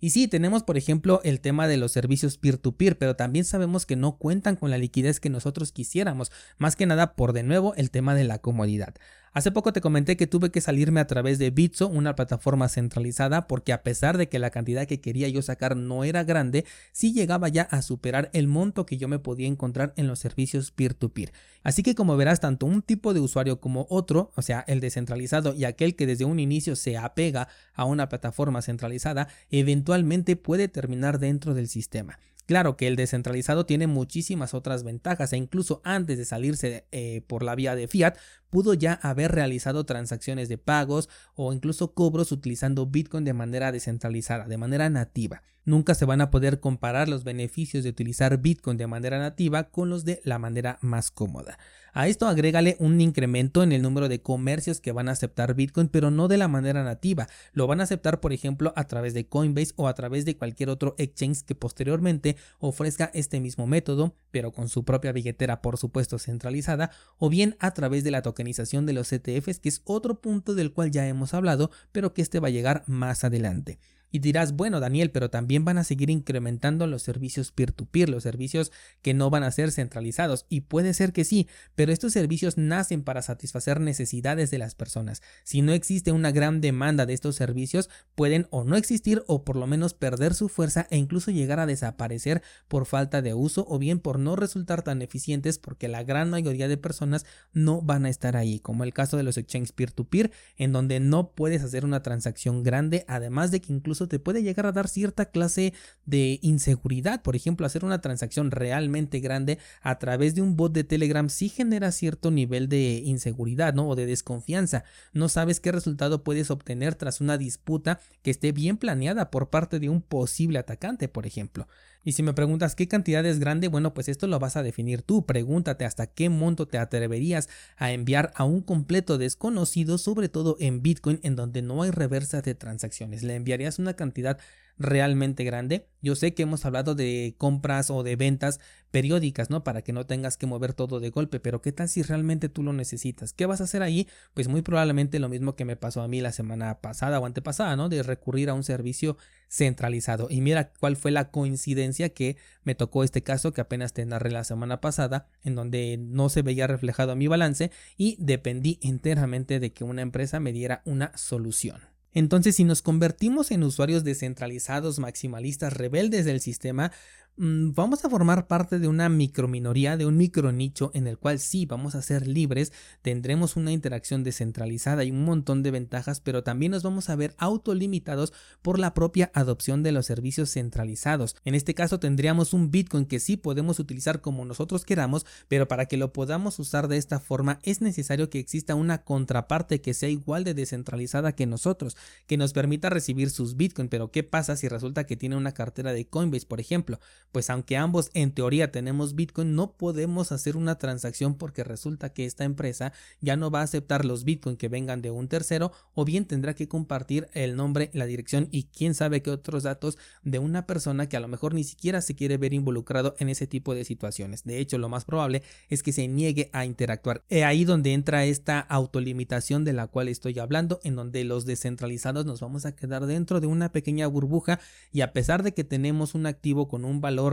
Y 0.00 0.10
sí, 0.10 0.28
tenemos 0.28 0.62
por 0.62 0.76
ejemplo 0.76 1.20
el 1.24 1.40
tema 1.40 1.68
de 1.68 1.76
los 1.76 1.92
servicios 1.92 2.36
peer-to-peer, 2.36 2.98
pero 2.98 3.16
también 3.16 3.44
sabemos 3.44 3.86
que 3.86 3.96
no 3.96 4.18
cuentan 4.18 4.56
con 4.56 4.70
la 4.70 4.78
liquidez 4.78 5.20
que 5.20 5.30
nosotros 5.30 5.72
quisiéramos, 5.72 6.30
más 6.58 6.76
que 6.76 6.86
nada 6.86 7.14
por 7.14 7.32
de 7.32 7.42
nuevo 7.42 7.74
el 7.76 7.90
tema 7.90 8.14
de 8.14 8.24
la 8.24 8.38
comodidad. 8.38 8.94
Hace 9.36 9.50
poco 9.50 9.74
te 9.74 9.82
comenté 9.82 10.16
que 10.16 10.26
tuve 10.26 10.50
que 10.50 10.62
salirme 10.62 10.98
a 10.98 11.06
través 11.06 11.38
de 11.38 11.50
Bitso, 11.50 11.88
una 11.88 12.16
plataforma 12.16 12.70
centralizada, 12.70 13.46
porque 13.46 13.74
a 13.74 13.82
pesar 13.82 14.16
de 14.16 14.30
que 14.30 14.38
la 14.38 14.48
cantidad 14.48 14.86
que 14.86 15.02
quería 15.02 15.28
yo 15.28 15.42
sacar 15.42 15.76
no 15.76 16.04
era 16.04 16.24
grande, 16.24 16.64
sí 16.90 17.12
llegaba 17.12 17.50
ya 17.50 17.64
a 17.64 17.82
superar 17.82 18.30
el 18.32 18.48
monto 18.48 18.86
que 18.86 18.96
yo 18.96 19.08
me 19.08 19.18
podía 19.18 19.46
encontrar 19.46 19.92
en 19.98 20.06
los 20.06 20.20
servicios 20.20 20.70
peer-to-peer. 20.70 21.34
Así 21.62 21.82
que 21.82 21.94
como 21.94 22.16
verás, 22.16 22.40
tanto 22.40 22.64
un 22.64 22.80
tipo 22.80 23.12
de 23.12 23.20
usuario 23.20 23.60
como 23.60 23.86
otro, 23.90 24.30
o 24.36 24.40
sea, 24.40 24.64
el 24.68 24.80
descentralizado 24.80 25.52
y 25.52 25.66
aquel 25.66 25.96
que 25.96 26.06
desde 26.06 26.24
un 26.24 26.40
inicio 26.40 26.74
se 26.74 26.96
apega 26.96 27.48
a 27.74 27.84
una 27.84 28.08
plataforma 28.08 28.62
centralizada, 28.62 29.28
eventualmente 29.50 30.36
puede 30.36 30.68
terminar 30.68 31.18
dentro 31.18 31.52
del 31.52 31.68
sistema. 31.68 32.18
Claro 32.46 32.76
que 32.76 32.86
el 32.86 32.94
descentralizado 32.94 33.66
tiene 33.66 33.88
muchísimas 33.88 34.54
otras 34.54 34.84
ventajas 34.84 35.32
e 35.32 35.36
incluso 35.36 35.80
antes 35.84 36.16
de 36.16 36.24
salirse 36.24 36.86
eh, 36.92 37.22
por 37.26 37.42
la 37.42 37.56
vía 37.56 37.74
de 37.74 37.88
fiat 37.88 38.16
pudo 38.50 38.72
ya 38.72 38.94
haber 38.94 39.32
realizado 39.32 39.84
transacciones 39.84 40.48
de 40.48 40.56
pagos 40.56 41.08
o 41.34 41.52
incluso 41.52 41.92
cobros 41.92 42.30
utilizando 42.30 42.86
Bitcoin 42.86 43.24
de 43.24 43.32
manera 43.32 43.72
descentralizada, 43.72 44.46
de 44.46 44.56
manera 44.58 44.88
nativa. 44.88 45.42
Nunca 45.64 45.96
se 45.96 46.04
van 46.04 46.20
a 46.20 46.30
poder 46.30 46.60
comparar 46.60 47.08
los 47.08 47.24
beneficios 47.24 47.82
de 47.82 47.90
utilizar 47.90 48.38
Bitcoin 48.38 48.76
de 48.76 48.86
manera 48.86 49.18
nativa 49.18 49.64
con 49.64 49.90
los 49.90 50.04
de 50.04 50.20
la 50.22 50.38
manera 50.38 50.78
más 50.80 51.10
cómoda. 51.10 51.58
A 51.98 52.08
esto 52.08 52.28
agrégale 52.28 52.76
un 52.78 53.00
incremento 53.00 53.62
en 53.62 53.72
el 53.72 53.80
número 53.80 54.10
de 54.10 54.20
comercios 54.20 54.82
que 54.82 54.92
van 54.92 55.08
a 55.08 55.12
aceptar 55.12 55.54
Bitcoin, 55.54 55.88
pero 55.88 56.10
no 56.10 56.28
de 56.28 56.36
la 56.36 56.46
manera 56.46 56.84
nativa. 56.84 57.26
Lo 57.54 57.66
van 57.66 57.80
a 57.80 57.84
aceptar, 57.84 58.20
por 58.20 58.34
ejemplo, 58.34 58.74
a 58.76 58.86
través 58.86 59.14
de 59.14 59.26
Coinbase 59.28 59.72
o 59.76 59.88
a 59.88 59.94
través 59.94 60.26
de 60.26 60.36
cualquier 60.36 60.68
otro 60.68 60.94
exchange 60.98 61.44
que 61.46 61.54
posteriormente 61.54 62.36
ofrezca 62.58 63.10
este 63.14 63.40
mismo 63.40 63.66
método, 63.66 64.14
pero 64.30 64.52
con 64.52 64.68
su 64.68 64.84
propia 64.84 65.12
billetera, 65.12 65.62
por 65.62 65.78
supuesto, 65.78 66.18
centralizada, 66.18 66.90
o 67.16 67.30
bien 67.30 67.56
a 67.60 67.70
través 67.70 68.04
de 68.04 68.10
la 68.10 68.20
tokenización 68.20 68.84
de 68.84 68.92
los 68.92 69.10
ETFs, 69.10 69.58
que 69.58 69.70
es 69.70 69.80
otro 69.84 70.20
punto 70.20 70.54
del 70.54 70.74
cual 70.74 70.90
ya 70.90 71.08
hemos 71.08 71.32
hablado, 71.32 71.70
pero 71.92 72.12
que 72.12 72.20
este 72.20 72.40
va 72.40 72.48
a 72.48 72.50
llegar 72.50 72.84
más 72.86 73.24
adelante. 73.24 73.78
Y 74.16 74.18
dirás, 74.18 74.56
bueno 74.56 74.80
Daniel, 74.80 75.10
pero 75.10 75.28
también 75.28 75.66
van 75.66 75.76
a 75.76 75.84
seguir 75.84 76.08
incrementando 76.08 76.86
los 76.86 77.02
servicios 77.02 77.52
peer-to-peer, 77.52 78.08
los 78.08 78.22
servicios 78.22 78.72
que 79.02 79.12
no 79.12 79.28
van 79.28 79.42
a 79.42 79.50
ser 79.50 79.70
centralizados. 79.72 80.46
Y 80.48 80.62
puede 80.62 80.94
ser 80.94 81.12
que 81.12 81.22
sí, 81.22 81.48
pero 81.74 81.92
estos 81.92 82.14
servicios 82.14 82.56
nacen 82.56 83.02
para 83.02 83.20
satisfacer 83.20 83.78
necesidades 83.78 84.50
de 84.50 84.56
las 84.56 84.74
personas. 84.74 85.20
Si 85.44 85.60
no 85.60 85.74
existe 85.74 86.12
una 86.12 86.30
gran 86.30 86.62
demanda 86.62 87.04
de 87.04 87.12
estos 87.12 87.36
servicios, 87.36 87.90
pueden 88.14 88.46
o 88.48 88.64
no 88.64 88.76
existir 88.76 89.22
o 89.26 89.44
por 89.44 89.56
lo 89.56 89.66
menos 89.66 89.92
perder 89.92 90.32
su 90.32 90.48
fuerza 90.48 90.86
e 90.88 90.96
incluso 90.96 91.30
llegar 91.30 91.60
a 91.60 91.66
desaparecer 91.66 92.40
por 92.68 92.86
falta 92.86 93.20
de 93.20 93.34
uso 93.34 93.66
o 93.68 93.78
bien 93.78 93.98
por 93.98 94.18
no 94.18 94.34
resultar 94.34 94.80
tan 94.80 95.02
eficientes 95.02 95.58
porque 95.58 95.88
la 95.88 96.04
gran 96.04 96.30
mayoría 96.30 96.68
de 96.68 96.78
personas 96.78 97.26
no 97.52 97.82
van 97.82 98.06
a 98.06 98.08
estar 98.08 98.34
ahí, 98.34 98.60
como 98.60 98.82
el 98.82 98.94
caso 98.94 99.18
de 99.18 99.24
los 99.24 99.36
exchanges 99.36 99.72
peer-to-peer, 99.72 100.32
en 100.56 100.72
donde 100.72 101.00
no 101.00 101.32
puedes 101.32 101.62
hacer 101.62 101.84
una 101.84 102.02
transacción 102.02 102.62
grande, 102.62 103.04
además 103.08 103.50
de 103.50 103.60
que 103.60 103.74
incluso 103.74 104.05
te 104.06 104.18
puede 104.18 104.42
llegar 104.42 104.66
a 104.66 104.72
dar 104.72 104.88
cierta 104.88 105.26
clase 105.26 105.72
de 106.04 106.38
inseguridad. 106.42 107.22
Por 107.22 107.36
ejemplo, 107.36 107.66
hacer 107.66 107.84
una 107.84 108.00
transacción 108.00 108.50
realmente 108.50 109.20
grande 109.20 109.58
a 109.82 109.98
través 109.98 110.34
de 110.34 110.42
un 110.42 110.56
bot 110.56 110.72
de 110.72 110.84
Telegram 110.84 111.28
sí 111.28 111.48
genera 111.48 111.92
cierto 111.92 112.30
nivel 112.30 112.68
de 112.68 113.02
inseguridad, 113.04 113.74
¿no? 113.74 113.88
O 113.88 113.96
de 113.96 114.06
desconfianza. 114.06 114.84
No 115.12 115.28
sabes 115.28 115.60
qué 115.60 115.72
resultado 115.72 116.24
puedes 116.24 116.50
obtener 116.50 116.94
tras 116.94 117.20
una 117.20 117.38
disputa 117.38 118.00
que 118.22 118.30
esté 118.30 118.52
bien 118.52 118.76
planeada 118.76 119.30
por 119.30 119.50
parte 119.50 119.78
de 119.80 119.88
un 119.88 120.02
posible 120.02 120.58
atacante, 120.58 121.08
por 121.08 121.26
ejemplo. 121.26 121.66
Y 122.06 122.12
si 122.12 122.22
me 122.22 122.34
preguntas 122.34 122.76
qué 122.76 122.86
cantidad 122.86 123.26
es 123.26 123.40
grande, 123.40 123.66
bueno, 123.66 123.92
pues 123.92 124.08
esto 124.08 124.28
lo 124.28 124.38
vas 124.38 124.56
a 124.56 124.62
definir 124.62 125.02
tú. 125.02 125.26
Pregúntate 125.26 125.84
hasta 125.84 126.06
qué 126.06 126.28
monto 126.28 126.68
te 126.68 126.78
atreverías 126.78 127.48
a 127.76 127.90
enviar 127.90 128.30
a 128.36 128.44
un 128.44 128.60
completo 128.60 129.18
desconocido, 129.18 129.98
sobre 129.98 130.28
todo 130.28 130.56
en 130.60 130.82
Bitcoin, 130.82 131.18
en 131.24 131.34
donde 131.34 131.62
no 131.62 131.82
hay 131.82 131.90
reversa 131.90 132.42
de 132.42 132.54
transacciones. 132.54 133.24
Le 133.24 133.34
enviarías 133.34 133.80
una 133.80 133.94
cantidad 133.94 134.38
realmente 134.78 135.44
grande. 135.44 135.88
Yo 136.02 136.14
sé 136.14 136.34
que 136.34 136.42
hemos 136.42 136.64
hablado 136.64 136.94
de 136.94 137.34
compras 137.38 137.90
o 137.90 138.02
de 138.02 138.16
ventas 138.16 138.60
periódicas, 138.90 139.50
¿no? 139.50 139.64
Para 139.64 139.82
que 139.82 139.92
no 139.92 140.06
tengas 140.06 140.36
que 140.36 140.46
mover 140.46 140.72
todo 140.72 141.00
de 141.00 141.10
golpe, 141.10 141.40
pero 141.40 141.60
¿qué 141.62 141.72
tal 141.72 141.88
si 141.88 142.02
realmente 142.02 142.48
tú 142.48 142.62
lo 142.62 142.72
necesitas? 142.72 143.32
¿Qué 143.32 143.46
vas 143.46 143.60
a 143.60 143.64
hacer 143.64 143.82
ahí? 143.82 144.06
Pues 144.34 144.48
muy 144.48 144.62
probablemente 144.62 145.18
lo 145.18 145.28
mismo 145.28 145.56
que 145.56 145.64
me 145.64 145.76
pasó 145.76 146.02
a 146.02 146.08
mí 146.08 146.20
la 146.20 146.32
semana 146.32 146.80
pasada 146.80 147.18
o 147.18 147.26
antepasada, 147.26 147.76
¿no? 147.76 147.88
De 147.88 148.02
recurrir 148.02 148.48
a 148.48 148.54
un 148.54 148.62
servicio 148.62 149.16
centralizado. 149.48 150.28
Y 150.30 150.40
mira 150.40 150.72
cuál 150.78 150.96
fue 150.96 151.10
la 151.10 151.30
coincidencia 151.30 152.10
que 152.10 152.36
me 152.62 152.74
tocó 152.74 153.04
este 153.04 153.22
caso 153.22 153.52
que 153.52 153.60
apenas 153.60 153.92
te 153.92 154.04
narré 154.06 154.30
la 154.30 154.44
semana 154.44 154.80
pasada, 154.80 155.28
en 155.42 155.54
donde 155.54 155.96
no 155.98 156.28
se 156.28 156.42
veía 156.42 156.66
reflejado 156.66 157.16
mi 157.16 157.26
balance 157.26 157.70
y 157.96 158.16
dependí 158.18 158.78
enteramente 158.82 159.60
de 159.60 159.72
que 159.72 159.84
una 159.84 160.02
empresa 160.02 160.40
me 160.40 160.52
diera 160.52 160.82
una 160.84 161.16
solución. 161.16 161.95
Entonces, 162.16 162.56
si 162.56 162.64
nos 162.64 162.80
convertimos 162.80 163.50
en 163.50 163.62
usuarios 163.62 164.02
descentralizados, 164.02 164.98
maximalistas, 164.98 165.74
rebeldes 165.74 166.24
del 166.24 166.40
sistema, 166.40 166.90
vamos 167.38 168.04
a 168.04 168.10
formar 168.10 168.46
parte 168.46 168.78
de 168.78 168.88
una 168.88 169.08
microminoría, 169.08 169.96
de 169.96 170.06
un 170.06 170.16
micronicho 170.16 170.90
en 170.94 171.06
el 171.06 171.18
cual 171.18 171.38
sí 171.38 171.66
vamos 171.66 171.94
a 171.94 172.02
ser 172.02 172.26
libres, 172.26 172.72
tendremos 173.02 173.56
una 173.56 173.72
interacción 173.72 174.24
descentralizada 174.24 175.04
y 175.04 175.10
un 175.10 175.24
montón 175.24 175.62
de 175.62 175.70
ventajas, 175.70 176.20
pero 176.20 176.42
también 176.42 176.72
nos 176.72 176.82
vamos 176.82 177.10
a 177.10 177.16
ver 177.16 177.34
autolimitados 177.38 178.32
por 178.62 178.78
la 178.78 178.94
propia 178.94 179.30
adopción 179.34 179.82
de 179.82 179.92
los 179.92 180.06
servicios 180.06 180.50
centralizados. 180.50 181.36
En 181.44 181.54
este 181.54 181.74
caso 181.74 182.00
tendríamos 182.00 182.54
un 182.54 182.70
Bitcoin 182.70 183.04
que 183.04 183.20
sí 183.20 183.36
podemos 183.36 183.78
utilizar 183.78 184.22
como 184.22 184.44
nosotros 184.44 184.84
queramos, 184.84 185.26
pero 185.48 185.68
para 185.68 185.86
que 185.86 185.98
lo 185.98 186.12
podamos 186.12 186.58
usar 186.58 186.88
de 186.88 186.96
esta 186.96 187.20
forma 187.20 187.58
es 187.62 187.82
necesario 187.82 188.30
que 188.30 188.38
exista 188.38 188.74
una 188.74 189.04
contraparte 189.04 189.80
que 189.82 189.94
sea 189.94 190.08
igual 190.08 190.44
de 190.44 190.54
descentralizada 190.54 191.32
que 191.32 191.46
nosotros, 191.46 191.96
que 192.26 192.38
nos 192.38 192.54
permita 192.54 192.88
recibir 192.88 193.28
sus 193.28 193.56
Bitcoin, 193.56 193.88
pero 193.88 194.10
¿qué 194.10 194.22
pasa 194.22 194.56
si 194.56 194.68
resulta 194.68 195.04
que 195.04 195.16
tiene 195.16 195.36
una 195.36 195.52
cartera 195.52 195.92
de 195.92 196.06
Coinbase, 196.06 196.46
por 196.46 196.60
ejemplo? 196.60 196.98
Pues 197.36 197.50
aunque 197.50 197.76
ambos 197.76 198.10
en 198.14 198.30
teoría 198.30 198.72
tenemos 198.72 199.14
Bitcoin, 199.14 199.54
no 199.54 199.72
podemos 199.72 200.32
hacer 200.32 200.56
una 200.56 200.78
transacción 200.78 201.34
porque 201.34 201.64
resulta 201.64 202.14
que 202.14 202.24
esta 202.24 202.44
empresa 202.44 202.94
ya 203.20 203.36
no 203.36 203.50
va 203.50 203.60
a 203.60 203.64
aceptar 203.64 204.06
los 204.06 204.24
Bitcoin 204.24 204.56
que 204.56 204.70
vengan 204.70 205.02
de 205.02 205.10
un 205.10 205.28
tercero 205.28 205.70
o 205.92 206.06
bien 206.06 206.24
tendrá 206.24 206.54
que 206.54 206.66
compartir 206.66 207.28
el 207.34 207.54
nombre, 207.54 207.90
la 207.92 208.06
dirección 208.06 208.48
y 208.50 208.70
quién 208.74 208.94
sabe 208.94 209.20
qué 209.20 209.30
otros 209.30 209.64
datos 209.64 209.98
de 210.22 210.38
una 210.38 210.64
persona 210.66 211.10
que 211.10 211.18
a 211.18 211.20
lo 211.20 211.28
mejor 211.28 211.52
ni 211.52 211.62
siquiera 211.62 212.00
se 212.00 212.14
quiere 212.14 212.38
ver 212.38 212.54
involucrado 212.54 213.14
en 213.18 213.28
ese 213.28 213.46
tipo 213.46 213.74
de 213.74 213.84
situaciones. 213.84 214.44
De 214.44 214.58
hecho, 214.58 214.78
lo 214.78 214.88
más 214.88 215.04
probable 215.04 215.42
es 215.68 215.82
que 215.82 215.92
se 215.92 216.08
niegue 216.08 216.48
a 216.54 216.64
interactuar. 216.64 217.22
He 217.28 217.44
ahí 217.44 217.66
donde 217.66 217.92
entra 217.92 218.24
esta 218.24 218.60
autolimitación 218.60 219.62
de 219.62 219.74
la 219.74 219.88
cual 219.88 220.08
estoy 220.08 220.38
hablando, 220.38 220.80
en 220.84 220.96
donde 220.96 221.22
los 221.24 221.44
descentralizados 221.44 222.24
nos 222.24 222.40
vamos 222.40 222.64
a 222.64 222.74
quedar 222.74 223.04
dentro 223.04 223.42
de 223.42 223.46
una 223.46 223.72
pequeña 223.72 224.06
burbuja 224.06 224.58
y 224.90 225.02
a 225.02 225.12
pesar 225.12 225.42
de 225.42 225.52
que 225.52 225.64
tenemos 225.64 226.14
un 226.14 226.24
activo 226.24 226.66
con 226.68 226.86
un 226.86 227.02
valor 227.02 227.25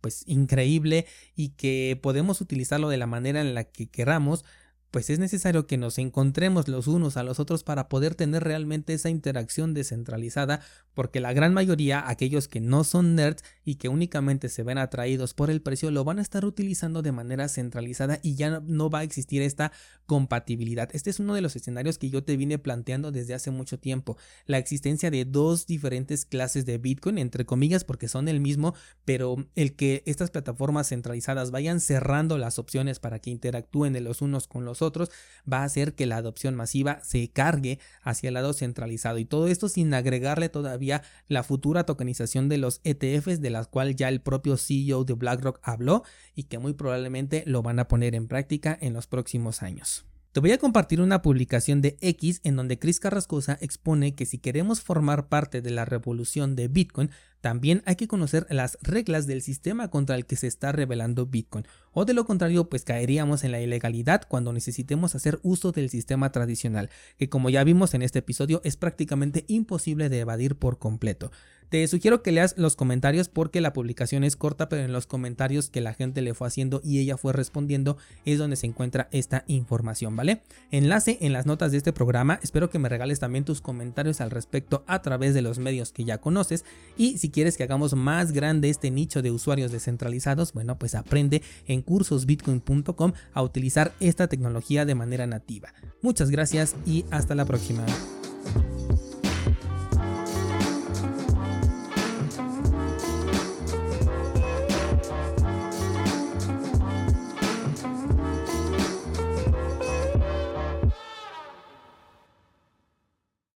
pues 0.00 0.24
increíble 0.26 1.06
y 1.34 1.50
que 1.50 1.98
podemos 2.00 2.40
utilizarlo 2.40 2.88
de 2.88 2.98
la 2.98 3.06
manera 3.06 3.40
en 3.40 3.54
la 3.54 3.64
que 3.64 3.88
queramos, 3.88 4.44
pues 4.90 5.10
es 5.10 5.18
necesario 5.18 5.66
que 5.66 5.76
nos 5.76 5.98
encontremos 5.98 6.68
los 6.68 6.86
unos 6.86 7.16
a 7.16 7.22
los 7.22 7.40
otros 7.40 7.62
para 7.64 7.88
poder 7.88 8.14
tener 8.14 8.44
realmente 8.44 8.94
esa 8.94 9.10
interacción 9.10 9.74
descentralizada, 9.74 10.60
porque 10.94 11.20
la 11.20 11.32
gran 11.32 11.52
mayoría, 11.52 12.08
aquellos 12.08 12.48
que 12.48 12.60
no 12.60 12.84
son 12.84 13.14
nerds 13.14 13.44
y 13.64 13.76
que 13.76 13.88
únicamente 13.88 14.48
se 14.48 14.62
ven 14.62 14.78
atraídos 14.78 15.34
por 15.34 15.50
el 15.50 15.60
precio, 15.60 15.90
lo 15.90 16.04
van 16.04 16.18
a 16.18 16.22
estar 16.22 16.44
utilizando 16.44 17.02
de 17.02 17.12
manera 17.12 17.48
centralizada 17.48 18.18
y 18.22 18.34
ya 18.34 18.60
no 18.60 18.90
va 18.90 19.00
a 19.00 19.02
existir 19.04 19.42
esta 19.42 19.72
compatibilidad. 20.06 20.88
Este 20.92 21.10
es 21.10 21.20
uno 21.20 21.34
de 21.34 21.42
los 21.42 21.54
escenarios 21.54 21.98
que 21.98 22.10
yo 22.10 22.24
te 22.24 22.36
vine 22.36 22.58
planteando 22.58 23.12
desde 23.12 23.34
hace 23.34 23.50
mucho 23.50 23.78
tiempo, 23.78 24.16
la 24.46 24.58
existencia 24.58 25.10
de 25.10 25.24
dos 25.24 25.66
diferentes 25.66 26.24
clases 26.24 26.64
de 26.64 26.78
Bitcoin, 26.78 27.18
entre 27.18 27.44
comillas, 27.44 27.84
porque 27.84 28.08
son 28.08 28.28
el 28.28 28.40
mismo, 28.40 28.74
pero 29.04 29.36
el 29.54 29.76
que 29.76 30.02
estas 30.06 30.30
plataformas 30.30 30.88
centralizadas 30.88 31.50
vayan 31.50 31.80
cerrando 31.80 32.38
las 32.38 32.58
opciones 32.58 33.00
para 33.00 33.18
que 33.18 33.30
interactúen 33.30 33.92
de 33.92 34.00
los 34.00 34.22
unos 34.22 34.48
con 34.48 34.64
los 34.64 34.77
otros, 34.82 35.10
va 35.50 35.58
a 35.58 35.64
hacer 35.64 35.94
que 35.94 36.06
la 36.06 36.16
adopción 36.16 36.54
masiva 36.54 37.00
se 37.02 37.28
cargue 37.30 37.78
hacia 38.02 38.28
el 38.28 38.34
lado 38.34 38.52
centralizado 38.52 39.18
y 39.18 39.24
todo 39.24 39.48
esto 39.48 39.68
sin 39.68 39.92
agregarle 39.94 40.48
todavía 40.48 41.02
la 41.28 41.42
futura 41.42 41.84
tokenización 41.84 42.48
de 42.48 42.58
los 42.58 42.80
ETFs 42.84 43.40
de 43.40 43.50
las 43.50 43.68
cual 43.68 43.96
ya 43.96 44.08
el 44.08 44.20
propio 44.20 44.56
CEO 44.56 45.04
de 45.04 45.14
BlackRock 45.14 45.60
habló 45.62 46.04
y 46.34 46.44
que 46.44 46.58
muy 46.58 46.74
probablemente 46.74 47.42
lo 47.46 47.62
van 47.62 47.78
a 47.78 47.88
poner 47.88 48.14
en 48.14 48.28
práctica 48.28 48.76
en 48.80 48.92
los 48.92 49.06
próximos 49.06 49.62
años. 49.62 50.08
Te 50.38 50.40
voy 50.40 50.52
a 50.52 50.58
compartir 50.58 51.00
una 51.00 51.20
publicación 51.20 51.82
de 51.82 51.96
X 52.00 52.40
en 52.44 52.54
donde 52.54 52.78
Chris 52.78 53.00
Carrascosa 53.00 53.58
expone 53.60 54.14
que 54.14 54.24
si 54.24 54.38
queremos 54.38 54.80
formar 54.80 55.26
parte 55.26 55.62
de 55.62 55.72
la 55.72 55.84
revolución 55.84 56.54
de 56.54 56.68
Bitcoin, 56.68 57.10
también 57.40 57.82
hay 57.86 57.96
que 57.96 58.06
conocer 58.06 58.46
las 58.48 58.78
reglas 58.80 59.26
del 59.26 59.42
sistema 59.42 59.88
contra 59.88 60.14
el 60.14 60.26
que 60.26 60.36
se 60.36 60.46
está 60.46 60.70
revelando 60.70 61.26
Bitcoin, 61.26 61.66
o 61.90 62.04
de 62.04 62.14
lo 62.14 62.24
contrario 62.24 62.68
pues 62.68 62.84
caeríamos 62.84 63.42
en 63.42 63.50
la 63.50 63.60
ilegalidad 63.60 64.22
cuando 64.28 64.52
necesitemos 64.52 65.16
hacer 65.16 65.40
uso 65.42 65.72
del 65.72 65.90
sistema 65.90 66.30
tradicional, 66.30 66.88
que 67.18 67.28
como 67.28 67.50
ya 67.50 67.64
vimos 67.64 67.94
en 67.94 68.02
este 68.02 68.20
episodio 68.20 68.60
es 68.62 68.76
prácticamente 68.76 69.44
imposible 69.48 70.08
de 70.08 70.20
evadir 70.20 70.54
por 70.54 70.78
completo. 70.78 71.32
Te 71.68 71.86
sugiero 71.86 72.22
que 72.22 72.32
leas 72.32 72.54
los 72.56 72.76
comentarios 72.76 73.28
porque 73.28 73.60
la 73.60 73.74
publicación 73.74 74.24
es 74.24 74.36
corta, 74.36 74.70
pero 74.70 74.82
en 74.82 74.92
los 74.92 75.06
comentarios 75.06 75.68
que 75.68 75.82
la 75.82 75.92
gente 75.92 76.22
le 76.22 76.32
fue 76.32 76.46
haciendo 76.46 76.80
y 76.82 76.98
ella 76.98 77.18
fue 77.18 77.34
respondiendo 77.34 77.98
es 78.24 78.38
donde 78.38 78.56
se 78.56 78.66
encuentra 78.66 79.08
esta 79.12 79.44
información, 79.48 80.16
¿vale? 80.16 80.40
Enlace 80.70 81.18
en 81.20 81.34
las 81.34 81.44
notas 81.44 81.70
de 81.72 81.78
este 81.78 81.92
programa, 81.92 82.40
espero 82.42 82.70
que 82.70 82.78
me 82.78 82.88
regales 82.88 83.20
también 83.20 83.44
tus 83.44 83.60
comentarios 83.60 84.22
al 84.22 84.30
respecto 84.30 84.82
a 84.86 85.02
través 85.02 85.34
de 85.34 85.42
los 85.42 85.58
medios 85.58 85.92
que 85.92 86.04
ya 86.04 86.18
conoces 86.18 86.64
y 86.96 87.18
si 87.18 87.30
quieres 87.30 87.58
que 87.58 87.64
hagamos 87.64 87.94
más 87.94 88.32
grande 88.32 88.70
este 88.70 88.90
nicho 88.90 89.20
de 89.20 89.30
usuarios 89.30 89.70
descentralizados, 89.70 90.54
bueno, 90.54 90.78
pues 90.78 90.94
aprende 90.94 91.42
en 91.66 91.82
cursosbitcoin.com 91.82 93.12
a 93.34 93.42
utilizar 93.42 93.92
esta 94.00 94.26
tecnología 94.26 94.86
de 94.86 94.94
manera 94.94 95.26
nativa. 95.26 95.74
Muchas 96.00 96.30
gracias 96.30 96.76
y 96.86 97.04
hasta 97.10 97.34
la 97.34 97.44
próxima. 97.44 97.84